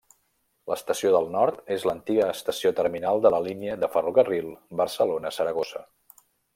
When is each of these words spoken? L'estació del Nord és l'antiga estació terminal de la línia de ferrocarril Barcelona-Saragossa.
L'estació 0.71 1.11
del 1.15 1.29
Nord 1.35 1.69
és 1.75 1.85
l'antiga 1.89 2.31
estació 2.37 2.73
terminal 2.81 3.23
de 3.27 3.35
la 3.37 3.45
línia 3.51 3.79
de 3.85 3.93
ferrocarril 3.99 4.53
Barcelona-Saragossa. 4.85 5.89